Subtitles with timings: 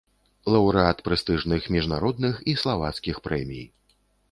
[0.53, 3.65] Лаўрэат прэстыжных міжнародных і славацкіх прэмій.